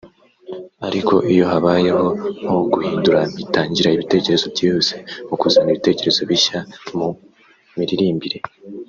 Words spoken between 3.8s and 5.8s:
ibitekerezo byihuse mu kuzana